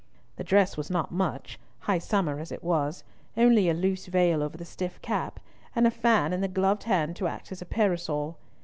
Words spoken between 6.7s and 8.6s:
hand to act as parasol.